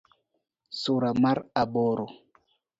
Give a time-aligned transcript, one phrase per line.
[0.81, 2.05] Sura mar aboro